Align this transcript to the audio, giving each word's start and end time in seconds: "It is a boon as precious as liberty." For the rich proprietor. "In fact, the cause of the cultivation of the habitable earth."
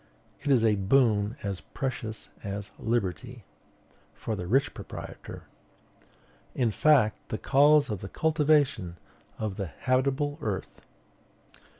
"It 0.41 0.49
is 0.49 0.65
a 0.65 0.73
boon 0.77 1.37
as 1.43 1.61
precious 1.61 2.31
as 2.43 2.71
liberty." 2.79 3.43
For 4.15 4.35
the 4.35 4.47
rich 4.47 4.73
proprietor. 4.73 5.43
"In 6.55 6.71
fact, 6.71 7.29
the 7.29 7.37
cause 7.37 7.87
of 7.91 8.01
the 8.01 8.09
cultivation 8.09 8.97
of 9.37 9.57
the 9.57 9.67
habitable 9.67 10.39
earth." 10.41 10.81